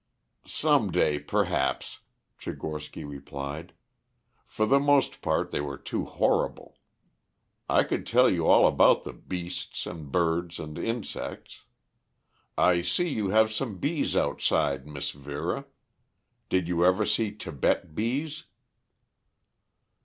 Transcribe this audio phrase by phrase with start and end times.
[0.47, 1.99] "Some day, perhaps,"
[2.39, 3.71] Tchigorsky replied.
[4.47, 6.79] "For the most part they were too horrible.
[7.69, 11.65] I could tell you all about the beasts and birds and insects.
[12.57, 15.65] I see you have some bees outside, Miss Vera.
[16.49, 18.45] Did you ever see Tibet bees?"